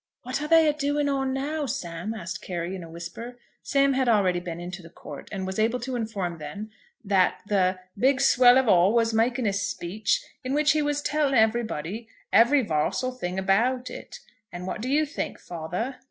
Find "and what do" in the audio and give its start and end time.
14.51-14.89